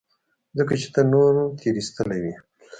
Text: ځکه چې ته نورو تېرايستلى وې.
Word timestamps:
ځکه 0.57 0.73
چې 0.81 0.87
ته 0.93 1.01
نورو 1.13 1.43
تېرايستلى 1.59 2.17
وې. 2.23 2.35